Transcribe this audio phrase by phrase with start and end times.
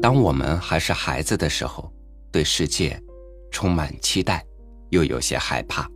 [0.00, 1.92] 当我们还是孩子的时候，
[2.30, 3.00] 对世界
[3.50, 4.44] 充满期待，
[4.90, 5.88] 又有些害怕。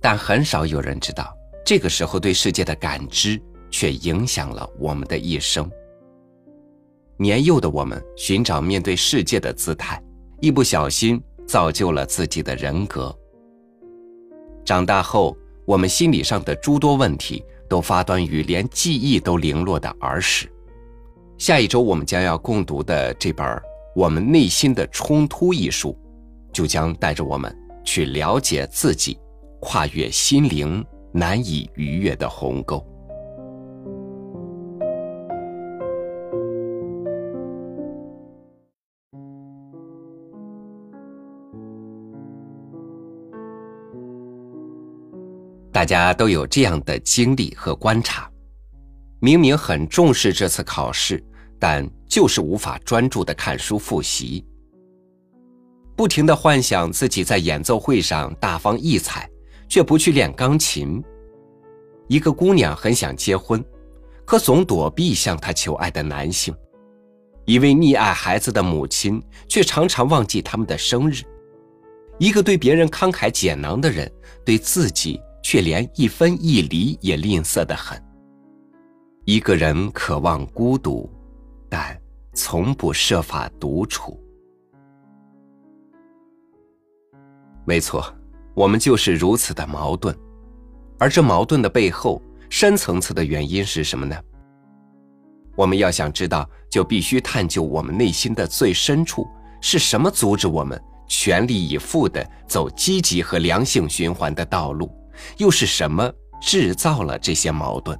[0.00, 5.68] 但很少有人知道，这个时候对世界的感知却影响了我们的一生。
[7.16, 10.00] 年幼的我们寻找面对世界的姿态，
[10.40, 13.14] 一不小心造就了自己的人格。
[14.64, 15.36] 长大后，
[15.66, 20.48] 我们心理上的诸多问题都发端于连记忆都零落的儿时。
[21.38, 23.46] 下一周我们将要共读的这本
[23.94, 25.96] 《我们内心的冲突》一书，
[26.52, 29.16] 就将带着我们去了解自己，
[29.60, 32.84] 跨越心灵难以逾越的鸿沟。
[45.70, 48.28] 大家都有这样的经历和观察：
[49.20, 51.24] 明明很重视这次考试，
[51.58, 54.44] 但就是无法专注的看书复习，
[55.96, 59.28] 不停的幻想自己在演奏会上大放异彩，
[59.68, 61.02] 却不去练钢琴。
[62.06, 63.64] 一个姑娘很想结婚，
[64.24, 66.54] 可总躲避向她求爱的男性；
[67.44, 71.22] 一位溺爱孩子的母亲，却常常忘记他们的生日；
[72.18, 74.10] 一个对别人慷慨解囊的人，
[74.44, 75.20] 对自己。
[75.40, 77.98] 却连一分一厘也吝啬的很。
[79.24, 81.08] 一个人渴望孤独，
[81.68, 82.00] 但
[82.32, 84.18] 从不设法独处。
[87.64, 88.04] 没错，
[88.54, 90.16] 我们就是如此的矛盾。
[90.98, 94.16] 而这矛盾的背后，深层次的原因是什么呢？
[95.54, 99.26] 我们要想知道，就必须探究我们内心的最深处
[99.60, 104.90] 是什么阻止我们全力以赴的走积极和良性循环的道路。
[105.36, 107.98] 又是什么制造了这些矛盾？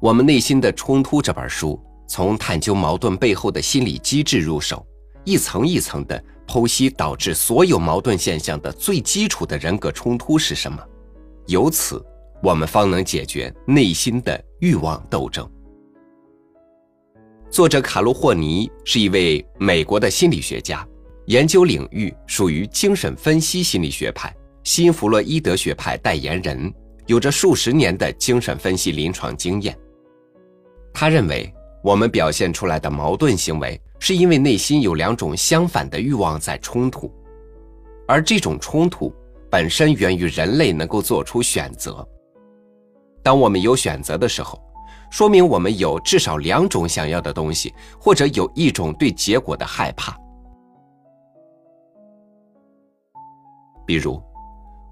[0.00, 4.84] 我们内心的冲突这本书，从探究矛盾背后的心理机制入手，
[5.24, 10.82] 一层一层的剖析导致所有矛盾现象的最基础的人格冲突是什么，
[11.48, 12.02] 由此
[12.42, 15.46] 我们方能解决内心的欲望斗争。
[17.50, 20.86] 作者卡洛霍尼是一位美国的心理学家。
[21.26, 24.34] 研究领域属于精神分析心理学派，
[24.64, 26.72] 新弗洛伊德学派代言人，
[27.06, 29.78] 有着数十年的精神分析临床经验。
[30.92, 31.52] 他认为，
[31.82, 37.10] 我们表现出来的矛盾行为，是因为内心有两种相反的欲望在冲突，
[38.06, 39.14] 而这种冲突
[39.50, 42.06] 本身源于人类能够做出选择。
[43.22, 44.60] 当我们有选择的时候，
[45.10, 50.16] 说明我们有至少两种想要的东西，或者有一种对结果的害怕。
[53.86, 54.22] 比如，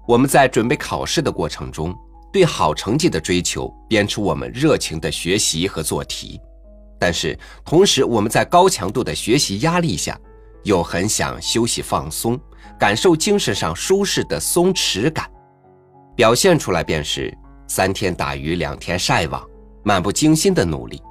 [0.07, 1.95] 我们在准备考试的过程中，
[2.31, 6.39] 对好成绩的追求鞭笞我们热情的学习和做题；
[6.99, 10.19] 但是，同时我们在高强度的学习压力下，
[10.63, 12.39] 又很想休息放松，
[12.79, 15.29] 感受精神上舒适的松弛感，
[16.15, 17.35] 表现出来便是
[17.67, 19.43] 三天打鱼两天晒网，
[19.83, 21.01] 漫不经心的努力。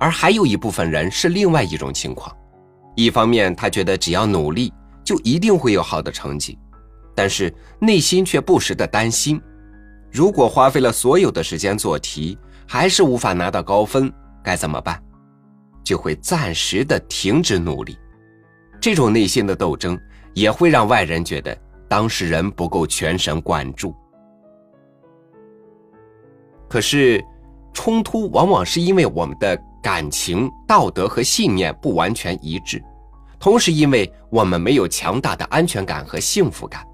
[0.00, 2.34] 而还有一部分人是另外一种情况，
[2.94, 4.72] 一方面他觉得只要努力。
[5.04, 6.58] 就一定会有好的成绩，
[7.14, 9.40] 但是内心却不时的担心，
[10.10, 15.02] 如果花费了所有的时间做题，还是无法拿到高分，该怎么办？
[15.84, 17.96] 就会暂时的停止努力。
[18.80, 19.98] 这种内心的斗争
[20.34, 21.56] 也会让外人觉得
[21.88, 23.94] 当事人不够全神贯注。
[26.68, 27.24] 可是，
[27.72, 32.82] 冲突往往是因为我们的感情、道德和信念不完全一致。
[33.40, 36.86] 同时，因为我们没有强大的安全感和幸福感，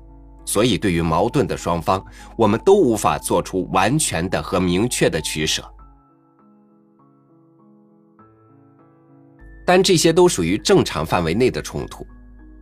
[0.44, 2.05] 所以对于矛盾的双方，
[2.37, 5.65] 我们都无法做出完全的和明确的取舍。
[9.66, 12.06] 但这些都属于正常范围内的冲突，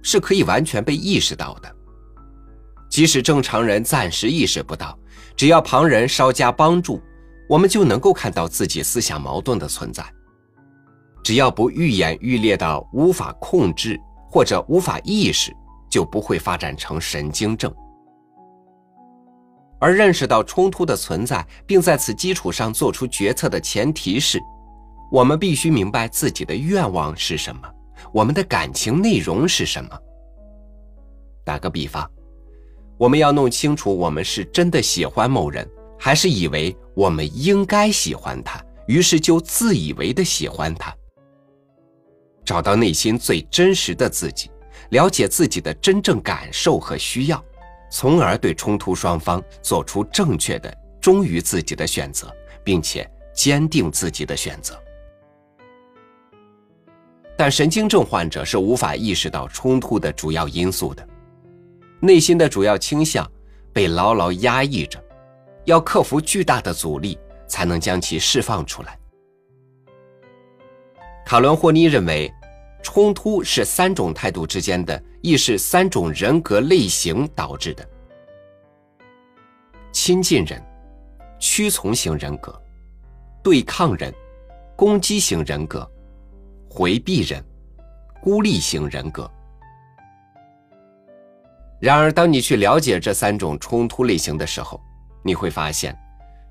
[0.02, 1.76] 是可以完全被意识到的。
[2.88, 4.96] 即使正常人暂时意识不到，
[5.36, 7.02] 只要旁人稍加帮助，
[7.48, 10.04] 我们就能够看到自己思想矛盾的存在。
[11.24, 13.98] 只要不愈演愈烈到无法控制
[14.28, 15.52] 或者无法意识，
[15.92, 17.70] 就不会发展成神经症。
[19.78, 24.40] 而认识到冲突的存在，并在此基础上做出决策的前提是，
[25.10, 27.70] 我们必须明白自己的愿望是什么，
[28.10, 29.90] 我们的感情内容是什么。
[31.44, 32.10] 打个比方，
[32.96, 35.68] 我们要弄清楚我们是真的喜欢某人，
[35.98, 40.94] 还是以为我们应该喜欢他，于是就自以为的喜欢他。
[42.44, 44.50] 找到内心最真实的自己，
[44.90, 47.42] 了解自己的真正感受和需要，
[47.90, 54.78] 从而对冲突双方做出正确的、忠于自己的选择，并且坚定自己的选择。
[57.36, 61.06] 但神经症患者是无法意识到冲突的主要因素的，
[62.00, 63.28] 内心的主要倾向
[63.72, 65.02] 被牢牢压抑着，
[65.64, 67.18] 要克服巨大的阻力
[67.48, 68.98] 才能将其释放出来。
[71.24, 72.32] 卡伦霍尼认为，
[72.82, 77.88] 冲突是三种态度之间的，亦是三种人格类型导致的：
[79.92, 80.62] 亲近人、
[81.38, 82.60] 屈从型人格、
[83.42, 84.12] 对抗人、
[84.76, 85.88] 攻击型人格。
[86.74, 87.44] 回避人、
[88.22, 89.30] 孤立型人格。
[91.78, 94.80] 然而，当你去了解这三种冲突类型的时候，
[95.22, 95.94] 你会发现，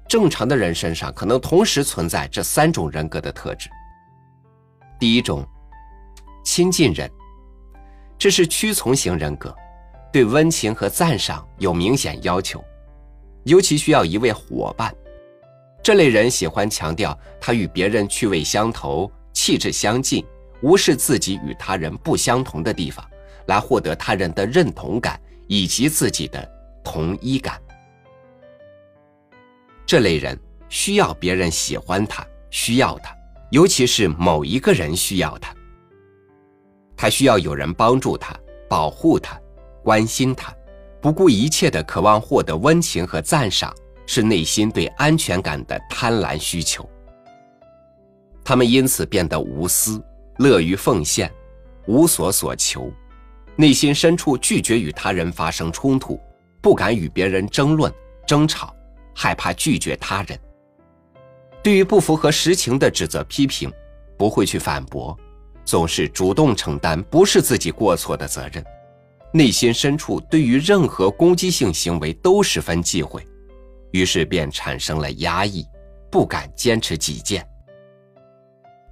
[0.07, 3.67] 正常的人身上可能同时存在这三种人格的特质。
[4.99, 5.43] 第一种，
[6.43, 7.09] 亲近人，
[8.17, 9.55] 这是屈从型人格，
[10.11, 12.63] 对温情和赞赏有明显要求，
[13.43, 14.93] 尤其需要一位伙伴。
[15.83, 19.11] 这类人喜欢强调他与别人趣味相投。
[19.33, 20.23] 气质相近，
[20.61, 23.03] 无视自己与他人不相同的地方，
[23.45, 26.47] 来获得他人的认同感以及自己的
[26.83, 27.59] 同一感。
[29.85, 33.15] 这类人需要别人喜欢他，需要他，
[33.51, 35.55] 尤其是某一个人需要他。
[37.01, 38.31] 他需要有人帮助他、
[38.69, 39.35] 保护他、
[39.83, 40.55] 关心他，
[41.01, 43.75] 不顾一切的渴望获得温情和赞赏，
[44.05, 46.87] 是内心对安全感的贪婪需求。
[48.43, 49.99] 他们因此变得无私、
[50.37, 51.33] 乐于奉献、
[51.87, 52.93] 无所所求，
[53.55, 56.19] 内心深处拒绝与他人发生冲突，
[56.61, 57.91] 不敢与别人争论、
[58.27, 58.71] 争吵，
[59.15, 60.39] 害怕拒绝他人。
[61.63, 63.73] 对于不符合实情的指责、批评，
[64.19, 65.17] 不会去反驳，
[65.63, 68.63] 总是主动承担不是自己过错的责任。
[69.33, 73.25] 内心深处对于任何攻击性行为都十分忌讳，
[73.91, 75.65] 于是便产生了压抑，
[76.11, 77.47] 不敢坚持己见。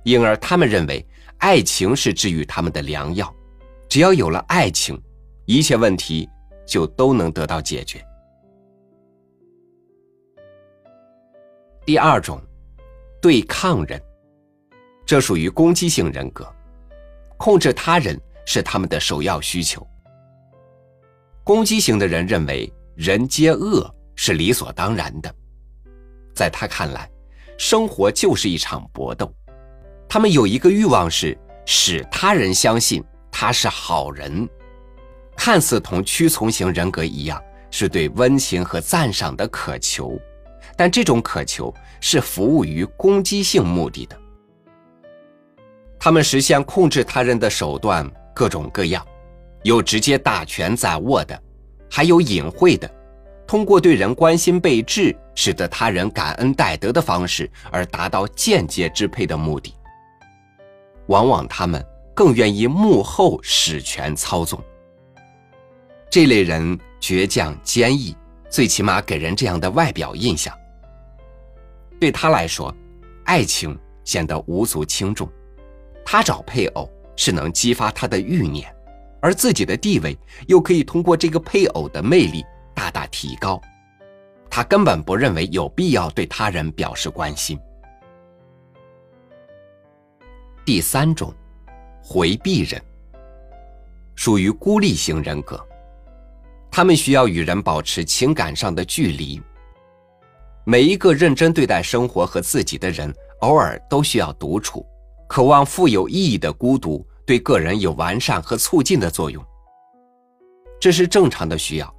[0.04, 1.06] 因而，他们认为
[1.40, 3.34] 爱情是治愈他们的良药，
[3.90, 4.98] 只要有了爱情，
[5.46, 6.28] 一切问题
[6.66, 8.02] 就都能得到解决。
[11.86, 12.42] 第二种，
[13.22, 14.02] 对抗人，
[15.06, 16.50] 这属于攻击性人格，
[17.40, 19.86] 控制他人是他们的首要需求。
[21.42, 25.34] 攻击型的人认为人皆恶是理所当然的，
[26.36, 27.10] 在他看来，
[27.58, 29.34] 生活就是一场搏斗。
[30.10, 33.02] 他们有一个欲望是使他人相信
[33.32, 34.48] 他是好人，
[35.38, 37.42] 看似同屈从型人格一样，
[37.72, 40.20] 是对温情和赞赏的渴求，
[40.76, 44.19] 但这种渴求是服务于攻击性目的的。
[46.00, 49.06] 他们实现控制他人的手段各种各样，
[49.64, 51.40] 有直接大权在握的，
[51.92, 52.90] 还有隐晦的，
[53.46, 59.76] 通过对人关心备至，使得他人感恩戴德的方式而达到间接支配的目的。
[61.08, 64.62] 往往他们更愿意幕后使权操纵。
[66.10, 68.16] 这类人倔强坚毅，
[68.50, 70.56] 最起码给人这样的外表印象。
[72.00, 72.74] 对他来说，
[73.26, 75.30] 爱情显得无足轻重，
[76.12, 78.76] 他找配偶是能激发他的欲念，
[79.22, 80.18] 而自己的地位
[80.48, 83.62] 又可以通过这个配偶的魅力大大提高。
[84.50, 87.60] 他根本不认为有必要对他人表示关心。
[90.66, 91.32] 第三种，
[92.04, 92.82] 回避人，
[94.16, 95.64] 属于孤立型人格，
[96.72, 99.40] 他们需要与人保持情感上的距离。
[100.66, 104.84] 每一个认真对待生活和自己的人，偶尔都需要独处，
[105.30, 109.42] 渴望富有意义的孤独，对个人有完善和促进的作用。
[110.82, 111.96] 这是正常的需要。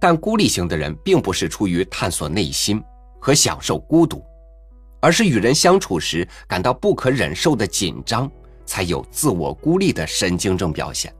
[0.00, 2.80] 但孤立型的人并不是出于探索内心
[3.20, 4.24] 和享受孤独。
[5.00, 8.28] 而是与人相处时感到不可忍受的紧张，
[8.64, 11.14] 才有自我孤立的神经症表现。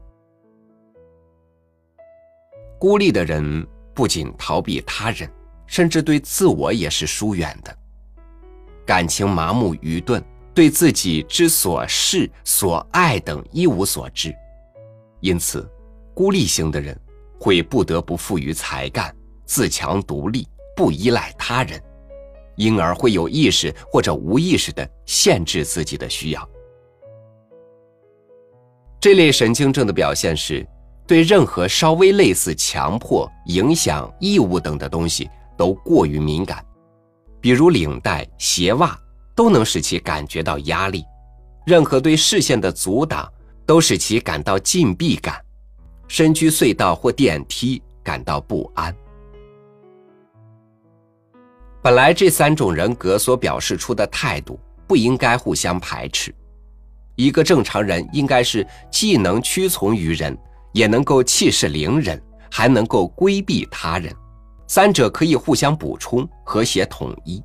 [2.78, 5.30] 孤立的人不仅逃避他人，
[5.66, 7.76] 甚至对自我也是疏远的，
[8.84, 10.24] 感情麻木愚钝，
[10.56, 14.34] 对自己之所事所爱等一无所知。
[15.20, 15.68] 因此，
[16.14, 16.98] 孤立型的人
[17.38, 21.78] 会不得不富于才干，自强独立，不依赖他人。
[22.56, 26.48] 因而会有意识或者无意识的限制自己的需要。
[28.98, 30.66] 这类神经症的表现是，
[31.06, 36.64] 对任何稍微类似强迫、影响、义务等的东西都过于敏感，
[37.42, 38.98] 比如领带、鞋袜
[39.36, 41.02] 都能使其感觉到压力；
[41.66, 43.30] 任何对视线的阻挡
[43.66, 45.34] 都使其感到禁闭感；
[46.08, 48.92] 身居隧道或电梯感到不安。
[51.82, 56.34] 本来这三种人格所表示出的态度不应该互相排斥。
[57.14, 60.36] 一个正常人应该是既能屈从于人，
[60.72, 64.14] 也能够气势凌人，还能够规避他人，
[64.66, 67.42] 三者可以互相补充、和谐统一。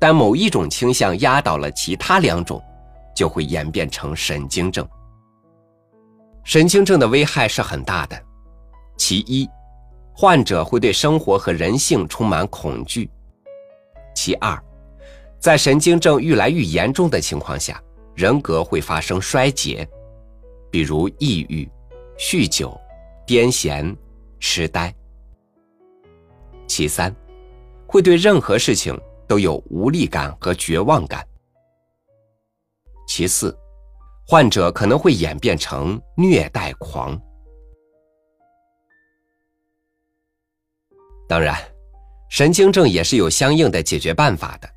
[0.00, 2.60] 但某一种倾向压倒了其他两种，
[3.14, 4.88] 就会演变成神经症。
[6.42, 8.18] 神经症的危害是很大的。
[8.96, 9.46] 其一，
[10.14, 13.06] 患者会对生活和人性充满恐惧；
[14.14, 14.58] 其二，
[15.38, 17.80] 在神经症愈来愈严重的情况下，
[18.14, 19.86] 人格会发生衰竭，
[20.70, 21.70] 比如抑郁、
[22.18, 22.78] 酗酒、
[23.26, 23.94] 癫痫、
[24.38, 24.94] 痴呆。
[26.66, 27.14] 其三，
[27.86, 28.98] 会对任何事情。
[29.30, 31.24] 都有无力感和绝望感。
[33.06, 33.56] 其次，
[34.26, 37.16] 患者可能会演变成虐待狂。
[41.28, 41.56] 当然，
[42.28, 44.68] 神经症也是有相应的解决办法的。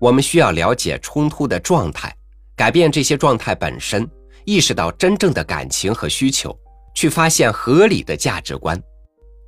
[0.00, 2.12] 我们需要了解冲突的状态，
[2.56, 4.04] 改变这些状态本身，
[4.44, 6.52] 意识到真正的感情和需求，
[6.92, 8.76] 去发现合理的价值观，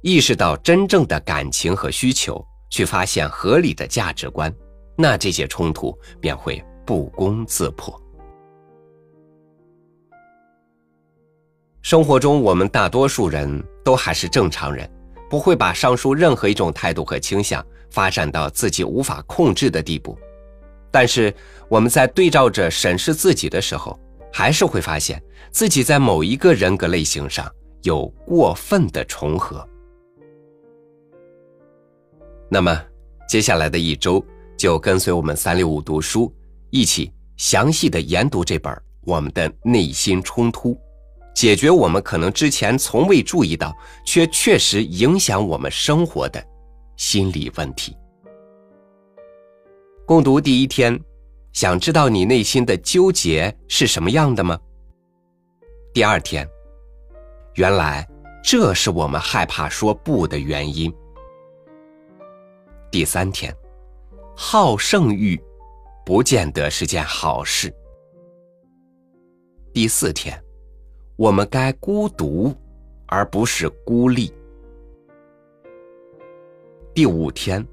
[0.02, 2.40] 意识到真正的感情和需求。
[2.74, 4.52] 去发现合理的价值观，
[4.96, 7.96] 那这些冲突便会不攻自破。
[11.82, 14.90] 生活中，我们大多数人都还是正常人，
[15.30, 20.18] 不会把上述任何一种态度和倾向发展到自己无法控制的地步。
[20.90, 21.32] 但是，
[21.68, 23.96] 我们在对照着审视自己的时候，
[24.32, 27.48] 还是会发现自己在某一个人格类型上
[27.82, 29.64] 有过分的重合。
[32.54, 32.80] 那么，
[33.28, 34.25] 接下来的一周
[34.56, 36.32] 就跟随我们三六五读书，
[36.70, 40.73] 一起详细的研读这本《我们的内心冲突》，
[41.34, 46.40] 解决我们可能之前从未注意到却确实影响我们生活的
[46.96, 47.96] 心理问题。
[50.06, 50.96] 共读第一天，
[51.52, 54.56] 想知道你内心的纠结是什么样的吗？
[55.92, 56.49] 第二天，
[57.54, 58.08] 原来
[58.44, 60.94] 这是我们害怕说不的原因。
[62.94, 63.52] 第三天，
[64.36, 65.36] 好胜欲
[66.06, 67.74] 不见得是件好事。
[69.72, 70.40] 第四天，
[71.16, 72.54] 我们该孤独，
[73.06, 74.32] 而不是孤立。
[76.94, 77.66] 第五天，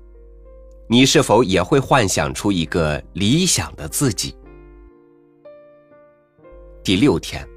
[0.87, 4.35] 你是否也会幻想出一个理想的自己？
[6.83, 7.47] 第六天，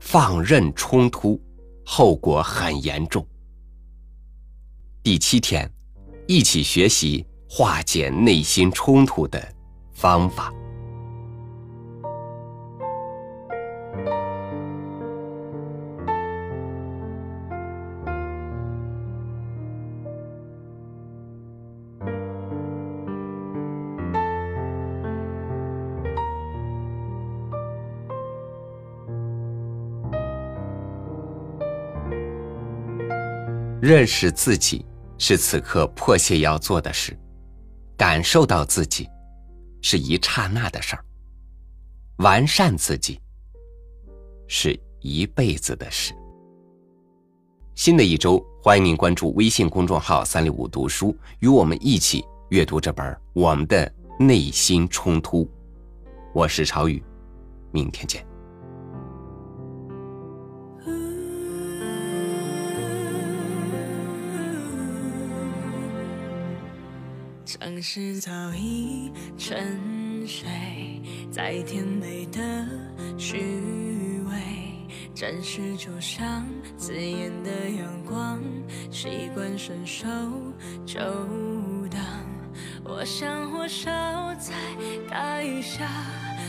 [0.00, 1.40] 放任冲突，
[1.82, 3.26] 后果很严重。
[5.02, 5.73] 第七天。
[6.26, 9.40] 一起学习化解内心冲突的
[9.92, 10.52] 方法。
[33.84, 34.82] 认识自己。
[35.26, 37.18] 是此刻迫切要做的事，
[37.96, 39.08] 感受到自己，
[39.80, 41.02] 是一刹那的事儿；
[42.18, 43.18] 完善自己，
[44.46, 46.12] 是一辈子的事。
[47.74, 55.46] 新的一周，欢迎您关注微信公众号“三六五读书”，与我们一起阅读这本《我们的内心冲突》。
[56.34, 57.02] 我是朝雨，
[57.72, 58.33] 明天见。
[67.56, 70.44] 城市早已沉睡
[71.30, 72.40] 在甜美的
[73.16, 73.38] 虚
[74.28, 74.34] 伪，
[75.14, 76.44] 暂时就像
[76.76, 78.42] 刺眼的阳光，
[78.90, 80.04] 习惯伸手
[80.84, 80.98] 就
[81.92, 82.00] 挡。
[82.82, 84.52] 我像火烧在
[85.08, 85.88] 大雨下，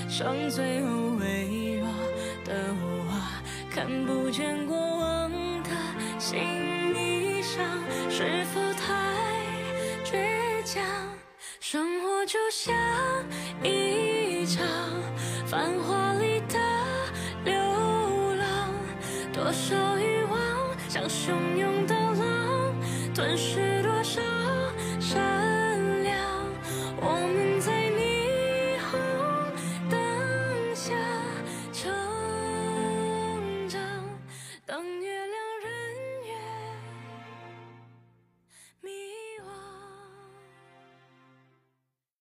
[0.09, 1.87] 伤最后微弱
[2.43, 3.21] 的我，
[3.69, 5.31] 看不见过往
[5.61, 5.69] 的
[6.17, 6.39] 心
[11.75, 12.73] 生活就像
[13.61, 14.65] 一场
[15.45, 16.57] 繁华里的
[17.43, 17.53] 流
[18.35, 18.73] 浪，
[19.33, 20.39] 多少欲望
[20.87, 22.73] 像汹涌的浪，
[23.13, 24.34] 吞噬多少。